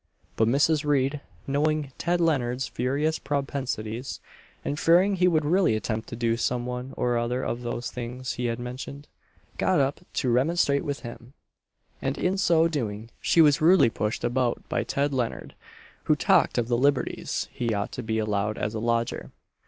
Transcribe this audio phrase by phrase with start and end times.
[0.35, 0.83] But Mrs.
[0.83, 4.19] Reid knowing Ted Leonard's furious propensities,
[4.65, 8.33] and fearing he would really attempt to do some one or other of those things
[8.33, 9.07] he had mentioned
[9.59, 11.33] got up to remonstrate with him;
[12.01, 15.53] and in so doing she was rudely pushed about by Ted Leonard,
[16.05, 19.29] who talked of the liberties he ought to be allowed as a lodger.